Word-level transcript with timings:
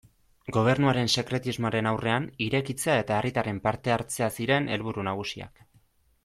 Gobernuaren 0.55 1.11
sekretismoaren 1.17 1.89
aurrean, 1.89 2.25
irekitzea 2.45 2.95
eta 3.03 3.19
herritarren 3.19 3.61
parte-hartzea 3.69 4.31
ziren 4.39 4.73
helburu 4.77 5.07
nagusiak. 5.11 5.63